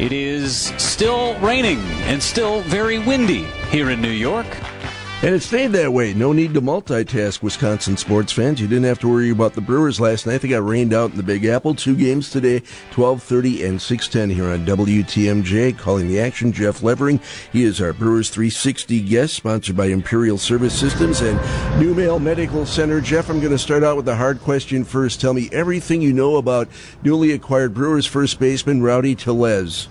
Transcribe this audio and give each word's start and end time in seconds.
It 0.00 0.14
is 0.14 0.72
still 0.78 1.38
raining 1.40 1.78
and 2.08 2.22
still 2.22 2.62
very 2.62 2.98
windy 2.98 3.42
here 3.70 3.90
in 3.90 4.00
New 4.00 4.08
York. 4.08 4.46
And 5.22 5.34
it 5.34 5.42
stayed 5.42 5.72
that 5.72 5.92
way. 5.92 6.14
No 6.14 6.32
need 6.32 6.54
to 6.54 6.62
multitask, 6.62 7.42
Wisconsin 7.42 7.98
sports 7.98 8.32
fans. 8.32 8.58
You 8.58 8.66
didn't 8.66 8.86
have 8.86 9.00
to 9.00 9.08
worry 9.08 9.28
about 9.28 9.52
the 9.52 9.60
Brewers 9.60 10.00
last 10.00 10.26
night. 10.26 10.40
They 10.40 10.48
got 10.48 10.64
rained 10.64 10.94
out 10.94 11.10
in 11.10 11.18
the 11.18 11.22
Big 11.22 11.44
Apple. 11.44 11.74
Two 11.74 11.94
games 11.94 12.30
today, 12.30 12.60
1230 12.94 13.66
and 13.66 13.82
610 13.82 14.34
here 14.34 14.50
on 14.50 14.64
WTMJ. 14.64 15.76
Calling 15.76 16.08
the 16.08 16.18
action, 16.18 16.52
Jeff 16.52 16.82
Levering. 16.82 17.20
He 17.52 17.64
is 17.64 17.82
our 17.82 17.92
Brewers 17.92 18.30
360 18.30 19.02
guest, 19.02 19.34
sponsored 19.34 19.76
by 19.76 19.86
Imperial 19.86 20.38
Service 20.38 20.72
Systems 20.72 21.20
and 21.20 21.38
New 21.78 21.94
Mail 21.94 22.18
Medical 22.18 22.64
Center. 22.64 23.02
Jeff, 23.02 23.28
I'm 23.28 23.40
going 23.40 23.52
to 23.52 23.58
start 23.58 23.84
out 23.84 23.98
with 23.98 24.08
a 24.08 24.16
hard 24.16 24.40
question 24.40 24.84
first. 24.84 25.20
Tell 25.20 25.34
me 25.34 25.50
everything 25.52 26.00
you 26.00 26.14
know 26.14 26.36
about 26.36 26.66
newly 27.02 27.32
acquired 27.32 27.74
Brewers 27.74 28.06
first 28.06 28.40
baseman 28.40 28.82
Rowdy 28.82 29.14
Tellez. 29.14 29.86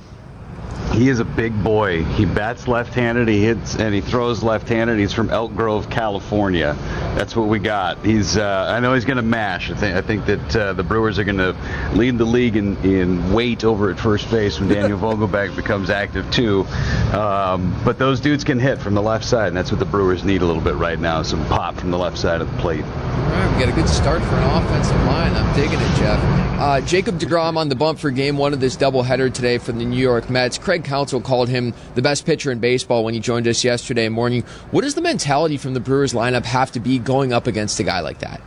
He 0.91 1.07
is 1.09 1.20
a 1.20 1.25
big 1.25 1.63
boy. 1.63 2.03
He 2.03 2.25
bats 2.25 2.67
left-handed. 2.67 3.27
He 3.27 3.43
hits 3.43 3.75
and 3.75 3.93
he 3.93 4.02
throws 4.02 4.43
left-handed. 4.43 4.97
He's 4.99 5.13
from 5.13 5.30
Elk 5.30 5.55
Grove, 5.55 5.89
California. 5.89 6.75
That's 7.16 7.36
what 7.36 7.48
we 7.48 7.59
got. 7.59 8.04
He's. 8.04 8.38
Uh, 8.38 8.73
I 8.73 8.80
know 8.80 8.94
he's 8.94 9.05
going 9.05 9.17
to 9.17 9.22
mash. 9.22 9.70
I 9.70 9.76
think. 9.76 9.95
I 9.95 10.02
think 10.02 10.26
that 10.26 10.55
uh, 10.55 10.73
the 10.73 10.84
Brewers 10.84 11.20
are 11.20 11.23
going 11.23 11.38
to 11.38 11.55
lead 11.94 12.17
the 12.17 12.26
league 12.26 12.55
in, 12.55 12.76
in 12.84 13.31
weight 13.34 13.63
over 13.63 13.91
at 13.91 14.00
first 14.00 14.31
base 14.31 14.59
when 14.59 14.70
Daniel 14.70 14.98
Vogelbach 15.00 15.55
becomes 15.55 15.90
active 15.90 16.30
too. 16.31 16.66
Um, 17.14 17.80
but 17.86 18.00
those 18.00 18.20
dudes 18.20 18.44
can 18.44 18.59
hit 18.59 18.80
from 18.80 18.95
the 18.95 19.02
left 19.02 19.26
side, 19.26 19.50
and 19.50 19.58
that's 19.58 19.72
what 19.72 19.80
the 19.80 19.86
Brewers 19.86 20.23
need 20.23 20.41
a 20.41 20.45
little 20.45 20.64
bit 20.64 20.76
right 20.76 21.00
now. 21.00 21.22
Some 21.22 21.45
pop 21.45 21.76
from 21.76 21.91
the 21.91 21.98
left 21.98 22.17
side 22.17 22.41
of 22.41 22.52
the 22.52 22.58
plate. 22.58 22.84
All 22.84 23.36
right, 23.36 23.53
we 23.53 23.64
got 23.64 23.70
a 23.70 23.76
good 23.76 23.89
start 23.89 24.23
for 24.23 24.36
an 24.36 24.64
offensive 24.64 24.95
line. 25.03 25.34
I'm 25.34 25.55
digging 25.55 25.80
it, 25.80 25.95
Jeff. 25.98 26.20
Uh, 26.59 26.81
Jacob 26.81 27.20
DeGrom 27.20 27.58
on 27.58 27.70
the 27.70 27.76
bump 27.76 28.00
for 28.00 28.12
Game 28.12 28.38
One 28.38 28.53
of 28.53 28.59
this 28.59 28.76
doubleheader 28.76 29.31
today 29.34 29.58
for 29.59 29.72
the 29.72 29.86
New 29.86 30.00
York 30.00 30.30
Mets. 30.30 30.58
Craig 30.58 30.80
Craig 30.80 30.89
Counsell 30.89 31.20
called 31.20 31.50
him 31.50 31.73
the 31.95 32.02
best 32.02 32.26
pitcher 32.26 32.52
in 32.52 32.59
baseball 32.59 33.03
when 33.03 33.14
he 33.14 33.20
joined 33.20 33.48
us 33.48 33.64
yesterday 33.64 34.08
morning. 34.08 34.44
What 34.72 34.81
does 34.81 34.95
the 34.95 35.02
mentality 35.02 35.58
from 35.58 35.73
the 35.73 35.80
Brewers 35.80 36.14
lineup 36.14 36.45
have 36.45 36.72
to 36.72 36.80
be 36.80 36.98
going 37.00 37.33
up 37.33 37.47
against 37.47 37.80
a 37.80 37.83
guy 37.83 38.02
like 38.02 38.19
that? 38.19 38.42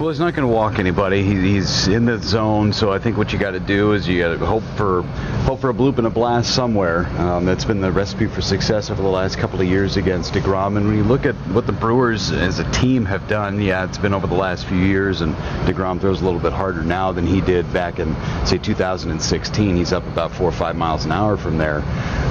Well, 0.00 0.08
he's 0.08 0.18
not 0.18 0.34
going 0.34 0.48
to 0.48 0.54
walk 0.54 0.78
anybody. 0.78 1.22
He, 1.22 1.34
he's 1.34 1.86
in 1.86 2.06
the 2.06 2.16
zone, 2.16 2.72
so 2.72 2.90
I 2.90 2.98
think 2.98 3.18
what 3.18 3.34
you 3.34 3.38
got 3.38 3.50
to 3.50 3.60
do 3.60 3.92
is 3.92 4.08
you 4.08 4.18
got 4.18 4.30
to 4.38 4.46
hope 4.46 4.62
for 4.74 5.02
hope 5.42 5.60
for 5.60 5.68
a 5.68 5.74
bloop 5.74 5.98
and 5.98 6.06
a 6.06 6.10
blast 6.10 6.54
somewhere. 6.54 7.06
Um, 7.18 7.44
that's 7.44 7.66
been 7.66 7.82
the 7.82 7.92
recipe 7.92 8.26
for 8.26 8.40
success 8.40 8.88
over 8.88 9.02
the 9.02 9.08
last 9.08 9.36
couple 9.36 9.60
of 9.60 9.66
years 9.66 9.98
against 9.98 10.32
Degrom. 10.32 10.78
And 10.78 10.86
when 10.86 10.96
you 10.96 11.04
look 11.04 11.26
at 11.26 11.34
what 11.52 11.66
the 11.66 11.74
Brewers 11.74 12.30
as 12.30 12.60
a 12.60 12.72
team 12.72 13.04
have 13.04 13.28
done, 13.28 13.60
yeah, 13.60 13.84
it's 13.84 13.98
been 13.98 14.14
over 14.14 14.26
the 14.26 14.34
last 14.34 14.64
few 14.64 14.78
years, 14.78 15.20
and 15.20 15.34
Degrom 15.66 16.00
throws 16.00 16.22
a 16.22 16.24
little 16.24 16.40
bit 16.40 16.54
harder 16.54 16.82
now 16.82 17.12
than 17.12 17.26
he 17.26 17.42
did 17.42 17.70
back 17.70 17.98
in 17.98 18.16
say 18.46 18.56
2016. 18.56 19.76
He's 19.76 19.92
up 19.92 20.06
about 20.06 20.32
four 20.32 20.48
or 20.48 20.52
five 20.52 20.76
miles 20.76 21.04
an 21.04 21.12
hour 21.12 21.36
from 21.36 21.58
there. 21.58 21.82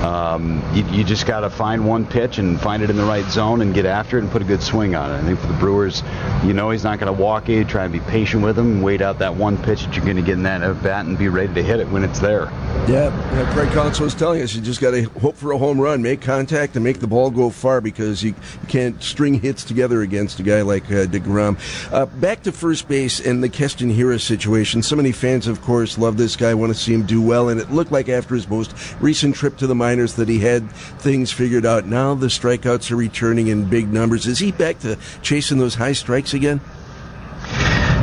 Um, 0.03 0.63
you, 0.73 0.85
you 0.85 1.03
just 1.03 1.25
got 1.25 1.41
to 1.41 1.49
find 1.49 1.85
one 1.85 2.05
pitch 2.05 2.37
and 2.37 2.59
find 2.59 2.81
it 2.81 2.89
in 2.89 2.95
the 2.95 3.03
right 3.03 3.25
zone 3.25 3.61
and 3.61 3.73
get 3.73 3.85
after 3.85 4.17
it 4.17 4.21
and 4.21 4.31
put 4.31 4.41
a 4.41 4.45
good 4.45 4.63
swing 4.63 4.95
on 4.95 5.11
it. 5.11 5.17
I 5.17 5.21
think 5.23 5.39
for 5.39 5.47
the 5.47 5.53
Brewers, 5.53 6.03
you 6.43 6.53
know 6.53 6.69
he's 6.69 6.85
not 6.85 6.99
going 6.99 7.13
to 7.13 7.21
walk 7.21 7.49
you. 7.49 7.65
Try 7.65 7.83
and 7.83 7.91
be 7.91 7.99
patient 7.99 8.43
with 8.43 8.57
him, 8.57 8.81
wait 8.81 9.01
out 9.01 9.19
that 9.19 9.35
one 9.35 9.57
pitch 9.61 9.83
that 9.83 9.95
you're 9.95 10.05
going 10.05 10.15
to 10.15 10.21
get 10.21 10.33
in 10.33 10.43
that 10.43 10.61
at 10.61 10.81
bat, 10.81 11.05
and 11.05 11.17
be 11.17 11.27
ready 11.27 11.53
to 11.53 11.61
hit 11.61 11.81
it 11.81 11.89
when 11.89 12.03
it's 12.03 12.19
there. 12.19 12.45
Yeah, 12.87 13.09
yeah 13.33 13.53
Craig 13.53 13.69
Counsell 13.71 14.05
was 14.05 14.15
telling 14.15 14.41
us 14.41 14.55
you 14.55 14.61
just 14.61 14.79
got 14.79 14.91
to 14.91 15.03
hope 15.19 15.35
for 15.35 15.51
a 15.51 15.57
home 15.57 15.79
run, 15.79 16.01
make 16.01 16.21
contact, 16.21 16.75
and 16.75 16.83
make 16.83 16.99
the 16.99 17.07
ball 17.07 17.29
go 17.29 17.49
far 17.49 17.81
because 17.81 18.23
you, 18.23 18.29
you 18.61 18.67
can't 18.67 19.01
string 19.03 19.33
hits 19.33 19.65
together 19.65 20.01
against 20.01 20.39
a 20.39 20.43
guy 20.43 20.61
like 20.61 20.85
uh, 20.85 21.05
DeGrom. 21.05 21.59
Uh, 21.91 22.05
back 22.05 22.43
to 22.43 22.51
first 22.51 22.87
base 22.87 23.19
and 23.19 23.43
the 23.43 23.49
Keston 23.49 23.91
Hiura 23.93 24.19
situation. 24.19 24.81
So 24.81 24.95
many 24.95 25.11
fans, 25.11 25.47
of 25.47 25.61
course, 25.61 25.97
love 25.97 26.17
this 26.17 26.35
guy, 26.35 26.53
want 26.53 26.73
to 26.73 26.79
see 26.79 26.93
him 26.93 27.05
do 27.05 27.21
well, 27.21 27.49
and 27.49 27.59
it 27.59 27.69
looked 27.69 27.91
like 27.91 28.07
after 28.07 28.35
his 28.35 28.47
most 28.47 28.73
recent 29.01 29.35
trip 29.35 29.57
to 29.57 29.67
the 29.67 29.75
that 29.97 30.29
he 30.29 30.39
had 30.39 30.71
things 30.71 31.31
figured 31.31 31.65
out. 31.65 31.85
Now 31.85 32.15
the 32.15 32.27
strikeouts 32.27 32.91
are 32.91 32.95
returning 32.95 33.47
in 33.47 33.65
big 33.65 33.91
numbers. 33.91 34.27
Is 34.27 34.39
he 34.39 34.51
back 34.51 34.79
to 34.79 34.97
chasing 35.21 35.57
those 35.57 35.75
high 35.75 35.93
strikes 35.93 36.33
again? 36.33 36.61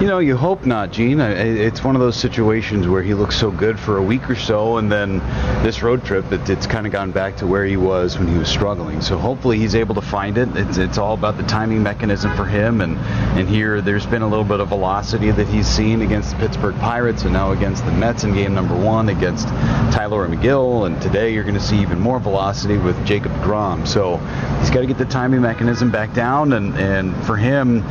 You 0.00 0.06
know, 0.06 0.18
you 0.18 0.36
hope 0.36 0.66
not, 0.66 0.92
Gene. 0.92 1.20
It's 1.20 1.82
one 1.82 1.96
of 1.96 2.02
those 2.02 2.16
situations 2.16 2.86
where 2.86 3.02
he 3.02 3.14
looks 3.14 3.34
so 3.34 3.50
good 3.50 3.80
for 3.80 3.96
a 3.96 4.02
week 4.02 4.28
or 4.28 4.34
so, 4.34 4.76
and 4.76 4.92
then 4.92 5.20
this 5.62 5.82
road 5.82 6.04
trip, 6.04 6.30
it, 6.32 6.50
it's 6.50 6.66
kind 6.66 6.84
of 6.84 6.92
gone 6.92 7.12
back 7.12 7.38
to 7.38 7.46
where 7.46 7.64
he 7.64 7.78
was 7.78 8.18
when 8.18 8.28
he 8.28 8.36
was 8.36 8.46
struggling. 8.46 9.00
So 9.00 9.16
hopefully 9.16 9.56
he's 9.58 9.74
able 9.74 9.94
to 9.94 10.02
find 10.02 10.36
it. 10.36 10.54
It's, 10.54 10.76
it's 10.76 10.98
all 10.98 11.14
about 11.14 11.38
the 11.38 11.44
timing 11.44 11.82
mechanism 11.82 12.36
for 12.36 12.44
him, 12.44 12.82
and, 12.82 12.98
and 13.38 13.48
here 13.48 13.80
there's 13.80 14.04
been 14.04 14.20
a 14.20 14.28
little 14.28 14.44
bit 14.44 14.60
of 14.60 14.68
velocity 14.68 15.30
that 15.30 15.48
he's 15.48 15.66
seen 15.66 16.02
against 16.02 16.32
the 16.32 16.36
Pittsburgh 16.36 16.74
Pirates, 16.74 17.22
and 17.22 17.32
now 17.32 17.52
against 17.52 17.82
the 17.86 17.92
Mets 17.92 18.22
in 18.22 18.34
game 18.34 18.52
number 18.52 18.76
one, 18.76 19.08
against 19.08 19.48
Tylor 19.48 20.28
Megill, 20.28 20.86
and 20.86 21.00
today 21.00 21.32
you're 21.32 21.42
going 21.42 21.54
to 21.54 21.60
see 21.60 21.80
even 21.80 21.98
more 21.98 22.20
velocity 22.20 22.76
with 22.76 23.02
Jacob 23.06 23.32
Grom. 23.42 23.86
So 23.86 24.18
he's 24.60 24.68
got 24.68 24.80
to 24.80 24.86
get 24.86 24.98
the 24.98 25.06
timing 25.06 25.40
mechanism 25.40 25.90
back 25.90 26.12
down, 26.12 26.52
and, 26.52 26.76
and 26.76 27.16
for 27.24 27.38
him, 27.38 27.82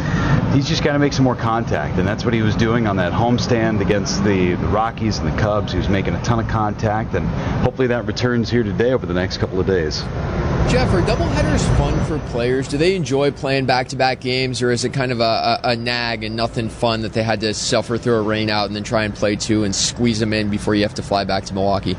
he's 0.56 0.68
just 0.68 0.84
got 0.84 0.94
to 0.94 1.00
make 1.00 1.14
some 1.14 1.26
more 1.26 1.36
contact, 1.36 2.00
and 2.00 2.08
that's 2.08 2.24
what 2.24 2.34
he 2.34 2.42
was 2.42 2.56
doing 2.56 2.88
on 2.88 2.96
that 2.96 3.12
homestand 3.12 3.82
against 3.82 4.24
the, 4.24 4.56
Rockies 4.56 5.20
and 5.20 5.32
the 5.32 5.38
Cubs. 5.42 5.74
He 5.74 5.78
was 5.78 5.90
making 5.90 6.16
a 6.16 6.24
ton 6.24 6.40
of 6.40 6.48
contact, 6.48 7.14
and 7.14 7.28
hopefully 7.64 7.88
that 7.90 8.08
returns 8.08 8.50
here 8.50 8.64
today 8.64 8.94
over 8.94 9.06
the 9.06 9.14
next 9.14 9.38
couple 9.38 9.60
of 9.60 9.68
days. 9.68 10.02
Jeff, 10.70 10.92
are 10.94 11.02
doubleheaders 11.02 11.78
fun 11.78 12.04
for 12.06 12.20
players? 12.30 12.68
Do 12.68 12.78
they 12.78 12.96
enjoy 12.96 13.32
playing 13.32 13.66
back-to-back 13.66 14.22
games, 14.22 14.62
or 14.62 14.72
is 14.72 14.86
it 14.86 14.94
kind 14.94 15.12
of 15.12 15.20
a, 15.20 15.24
a, 15.24 15.60
a 15.64 15.76
nag 15.76 16.24
and 16.24 16.36
nothing 16.36 16.70
fun 16.70 17.02
that 17.02 17.14
they 17.14 17.24
had 17.24 17.42
to 17.42 17.54
suffer 17.54 17.98
through 17.98 18.16
a 18.16 18.22
rain 18.22 18.50
out 18.50 18.66
and 18.68 18.76
then 18.76 18.84
try 18.84 19.04
and 19.04 19.14
play 19.14 19.36
two 19.36 19.64
and 19.64 19.76
squeeze 19.76 20.20
them 20.20 20.34
in 20.34 20.50
before 20.50 20.74
you 20.74 20.84
have 20.84 20.96
to 20.96 21.04
fly 21.04 21.24
back 21.24 21.44
to 21.46 21.54
Milwaukee? 21.54 21.96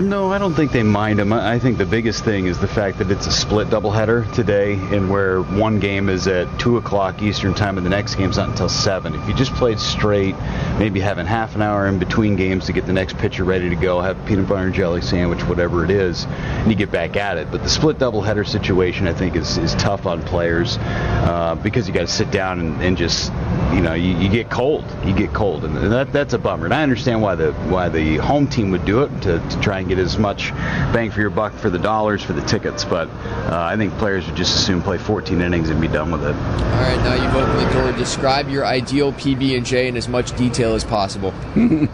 No, 0.00 0.32
I 0.32 0.38
don't 0.38 0.54
think 0.54 0.72
they 0.72 0.82
mind 0.82 1.18
them. 1.18 1.32
I 1.32 1.58
think 1.58 1.76
the 1.76 1.86
biggest 1.86 2.24
thing 2.24 2.46
is 2.46 2.58
the 2.58 2.66
fact 2.66 2.98
that 2.98 3.10
it's 3.10 3.26
a 3.26 3.30
split 3.30 3.68
doubleheader 3.68 4.32
today, 4.32 4.74
and 4.74 5.10
where 5.10 5.42
one 5.42 5.80
game 5.80 6.08
is 6.08 6.26
at 6.26 6.58
two 6.58 6.78
o'clock 6.78 7.20
Eastern 7.20 7.52
time, 7.52 7.76
and 7.76 7.84
the 7.84 7.90
next 7.90 8.14
game's 8.14 8.38
not 8.38 8.48
until 8.48 8.70
seven. 8.70 9.14
If 9.14 9.28
you 9.28 9.34
just 9.34 9.52
played 9.54 9.78
straight, 9.78 10.34
maybe 10.78 11.00
having 11.00 11.26
half 11.26 11.54
an 11.54 11.62
hour 11.62 11.86
in 11.86 11.98
between 11.98 12.36
games 12.36 12.66
to 12.66 12.72
get 12.72 12.86
the 12.86 12.92
next 12.92 13.18
pitcher 13.18 13.44
ready 13.44 13.68
to 13.70 13.76
go, 13.76 14.00
have 14.00 14.18
a 14.18 14.26
peanut 14.26 14.48
butter 14.48 14.66
and 14.66 14.74
jelly 14.74 15.00
sandwich, 15.00 15.40
whatever 15.46 15.84
it 15.84 15.90
is, 15.90 16.24
and 16.24 16.70
you 16.70 16.74
get 16.76 16.90
back 16.90 17.16
at 17.16 17.38
it. 17.38 17.50
But 17.50 17.62
the 17.62 17.68
split 17.68 17.98
doubleheader 17.98 18.46
situation, 18.46 19.06
I 19.06 19.12
think, 19.12 19.36
is, 19.36 19.58
is 19.58 19.74
tough 19.74 20.06
on 20.06 20.22
players 20.22 20.78
uh, 20.80 21.56
because 21.62 21.88
you 21.88 21.94
got 21.94 22.02
to 22.02 22.06
sit 22.06 22.30
down 22.30 22.60
and, 22.60 22.82
and 22.82 22.96
just, 22.96 23.32
you 23.72 23.80
know, 23.80 23.94
you, 23.94 24.16
you, 24.18 24.28
get 24.28 24.50
cold. 24.50 24.84
You 25.04 25.14
get 25.14 25.32
cold, 25.32 25.64
and 25.64 25.76
that 25.92 26.12
that's 26.12 26.34
a 26.34 26.38
bummer. 26.38 26.64
And 26.64 26.74
I 26.74 26.82
understand 26.82 27.22
why 27.22 27.34
the 27.34 27.52
why 27.52 27.88
the 27.88 28.16
home 28.16 28.46
team 28.46 28.70
would 28.70 28.84
do 28.84 29.02
it 29.02 29.22
to, 29.22 29.38
to 29.38 29.60
try 29.60 29.80
and 29.80 29.88
get 29.88 29.98
as 29.98 30.18
much 30.18 30.50
bang 30.92 31.10
for 31.10 31.20
your 31.20 31.30
buck 31.30 31.52
for 31.54 31.70
the 31.70 31.78
dollars 31.78 32.22
for 32.22 32.32
the 32.32 32.42
tickets. 32.42 32.84
But 32.84 33.08
uh, 33.08 33.68
I 33.70 33.76
think 33.76 33.92
players 33.98 34.26
would 34.26 34.36
just 34.36 34.54
assume 34.56 34.82
play 34.82 34.98
14 34.98 35.40
innings 35.40 35.70
and 35.70 35.80
be 35.80 35.88
done 35.88 36.10
with 36.10 36.22
it. 36.24 36.34
All 36.34 36.80
right, 36.82 36.96
now 36.98 37.14
you've 37.14 37.34
opened 37.34 37.66
the 37.66 37.72
door. 37.72 37.92
Describe 37.92 38.48
your 38.48 38.66
ideal 38.66 39.12
PB 39.12 39.56
and 39.56 39.66
J 39.66 39.88
in 39.88 39.96
as 39.96 40.08
much 40.08 40.36
detail 40.36 40.71
as 40.74 40.84
possible. 40.84 41.32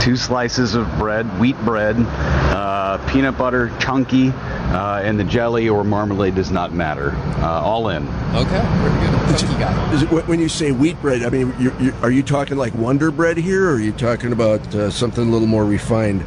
Two 0.00 0.16
slices 0.16 0.74
of 0.74 0.88
bread, 0.98 1.26
wheat 1.40 1.56
bread, 1.64 1.96
uh, 1.98 2.98
peanut 3.10 3.36
butter, 3.36 3.76
chunky, 3.78 4.30
uh, 4.30 5.00
and 5.02 5.18
the 5.18 5.24
jelly 5.24 5.68
or 5.68 5.84
marmalade 5.84 6.34
does 6.34 6.50
not 6.50 6.72
matter. 6.72 7.10
Uh, 7.38 7.60
all 7.62 7.88
in. 7.88 8.06
Okay, 8.34 8.60
very 8.60 9.00
good. 9.00 9.38
Chunky 9.38 9.58
guy. 9.58 9.92
Is 9.92 10.02
it, 10.02 10.08
when 10.10 10.40
you 10.40 10.48
say 10.48 10.72
wheat 10.72 11.00
bread, 11.00 11.22
I 11.22 11.30
mean, 11.30 11.54
you're, 11.58 11.78
you're, 11.80 11.94
are 11.96 12.10
you 12.10 12.22
talking 12.22 12.56
like 12.56 12.74
Wonder 12.74 13.10
Bread 13.10 13.36
here, 13.36 13.68
or 13.68 13.74
are 13.74 13.80
you 13.80 13.92
talking 13.92 14.32
about 14.32 14.74
uh, 14.74 14.90
something 14.90 15.26
a 15.26 15.30
little 15.30 15.48
more 15.48 15.64
refined? 15.64 16.24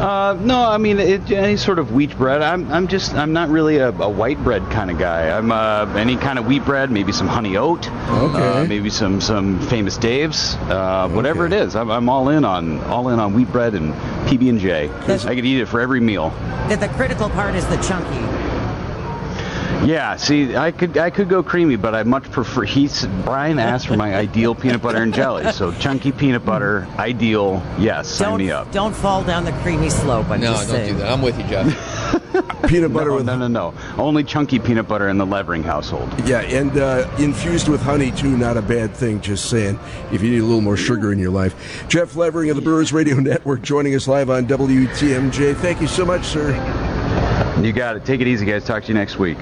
Uh, 0.00 0.36
no, 0.40 0.60
I 0.60 0.78
mean 0.78 0.98
it, 0.98 1.30
any 1.30 1.56
sort 1.56 1.78
of 1.78 1.92
wheat 1.92 2.16
bread. 2.16 2.42
I'm, 2.42 2.70
I'm 2.72 2.88
just 2.88 3.14
I'm 3.14 3.32
not 3.32 3.48
really 3.48 3.78
a, 3.78 3.88
a 3.90 4.08
white 4.08 4.42
bread 4.42 4.68
kind 4.70 4.90
of 4.90 4.98
guy. 4.98 5.36
I'm 5.36 5.52
uh, 5.52 5.86
any 5.94 6.16
kind 6.16 6.38
of 6.38 6.46
wheat 6.46 6.64
bread, 6.64 6.90
maybe 6.90 7.12
some 7.12 7.28
honey 7.28 7.56
oat, 7.56 7.88
okay. 7.88 8.62
uh, 8.62 8.64
maybe 8.66 8.90
some 8.90 9.20
some 9.20 9.60
famous 9.68 9.96
Dave's, 9.96 10.56
uh, 10.56 11.04
okay. 11.04 11.14
whatever 11.14 11.46
it 11.46 11.52
is. 11.52 11.76
I'm, 11.76 11.90
I'm, 11.90 12.08
all 12.08 12.28
in 12.28 12.44
on 12.44 12.80
all 12.84 13.08
in 13.08 13.20
on 13.20 13.34
wheat 13.34 13.50
bread 13.52 13.74
and 13.74 13.94
PB 14.26 14.48
and 14.48 14.58
J. 14.58 14.90
I 14.90 15.34
could 15.34 15.44
eat 15.44 15.60
it 15.60 15.66
for 15.66 15.80
every 15.80 16.00
meal. 16.00 16.30
The, 16.68 16.76
the 16.76 16.88
critical 16.88 17.30
part 17.30 17.54
is 17.54 17.66
the 17.68 17.76
chunky. 17.76 18.33
Yeah, 19.84 20.16
see, 20.16 20.56
I 20.56 20.70
could 20.70 20.96
I 20.96 21.10
could 21.10 21.28
go 21.28 21.42
creamy, 21.42 21.76
but 21.76 21.94
I 21.94 22.02
much 22.04 22.30
prefer. 22.30 22.62
He's 22.62 23.04
Brian 23.24 23.58
asked 23.58 23.86
for 23.86 23.96
my 23.96 24.14
ideal 24.14 24.54
peanut 24.54 24.80
butter 24.80 25.02
and 25.02 25.12
jelly, 25.12 25.50
so 25.52 25.72
chunky 25.72 26.10
peanut 26.10 26.44
butter, 26.44 26.86
ideal. 26.98 27.62
Yes, 27.78 28.08
sign 28.08 28.30
don't, 28.30 28.38
me 28.38 28.50
up. 28.50 28.72
Don't 28.72 28.94
fall 28.94 29.22
down 29.22 29.44
the 29.44 29.52
creamy 29.52 29.90
slope. 29.90 30.30
I'm 30.30 30.40
no, 30.40 30.52
just 30.52 30.68
don't 30.68 30.76
saying. 30.76 30.92
do 30.94 30.98
that. 31.00 31.12
I'm 31.12 31.20
with 31.20 31.36
you, 31.38 31.44
Jeff. 31.44 32.24
peanut 32.68 32.92
butter 32.92 33.10
no, 33.10 33.16
with 33.16 33.26
no, 33.26 33.36
no, 33.36 33.46
no. 33.46 33.74
Only 33.98 34.24
chunky 34.24 34.58
peanut 34.58 34.88
butter 34.88 35.08
in 35.08 35.18
the 35.18 35.26
Levering 35.26 35.62
household. 35.62 36.08
Yeah, 36.26 36.40
and 36.40 36.76
uh, 36.78 37.08
infused 37.18 37.68
with 37.68 37.82
honey 37.82 38.10
too. 38.10 38.36
Not 38.36 38.56
a 38.56 38.62
bad 38.62 38.94
thing. 38.94 39.20
Just 39.20 39.50
saying. 39.50 39.78
If 40.12 40.22
you 40.22 40.30
need 40.30 40.40
a 40.40 40.44
little 40.44 40.62
more 40.62 40.76
sugar 40.76 41.12
in 41.12 41.18
your 41.18 41.30
life, 41.30 41.86
Jeff 41.88 42.16
Levering 42.16 42.48
of 42.50 42.56
the 42.56 42.62
Brewers 42.62 42.92
Radio 42.92 43.16
Network 43.20 43.62
joining 43.62 43.94
us 43.94 44.08
live 44.08 44.30
on 44.30 44.46
WTMJ. 44.46 45.56
Thank 45.56 45.80
you 45.80 45.88
so 45.88 46.04
much, 46.06 46.24
sir. 46.24 46.52
You 47.62 47.72
got 47.72 47.96
it. 47.96 48.04
Take 48.04 48.20
it 48.20 48.26
easy, 48.26 48.44
guys. 48.44 48.64
Talk 48.64 48.82
to 48.84 48.88
you 48.88 48.94
next 48.94 49.18
week. 49.18 49.38